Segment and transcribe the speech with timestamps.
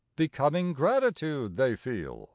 [0.15, 2.27] Becoming gratitude they feel.